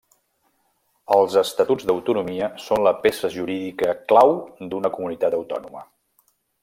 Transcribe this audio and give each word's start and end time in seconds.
Els 1.15 1.35
estatuts 1.41 1.85
d'autonomia 1.89 2.47
són 2.69 2.81
la 2.87 2.95
peça 3.03 3.31
jurídica 3.37 3.95
clau 4.13 4.35
d'una 4.73 4.93
comunitat 4.97 5.39
autònoma. 5.43 5.85